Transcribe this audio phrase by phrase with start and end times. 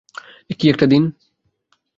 [0.59, 1.03] কী একটা দিন।